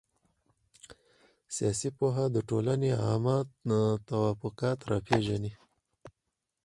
[1.55, 3.37] سياسي پوهه د ټولني عامه
[4.09, 5.51] توافقات را پېژني.